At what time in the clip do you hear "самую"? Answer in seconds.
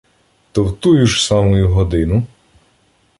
1.25-1.67